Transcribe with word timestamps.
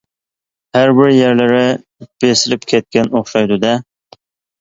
-ھە 0.77 0.79
بىر 0.99 1.09
يەرلىرى 1.15 1.59
بېسىلىپ 2.25 2.65
كەتكەن 2.73 3.13
ئوخشايدۇ 3.21 3.59
دە. 3.67 3.75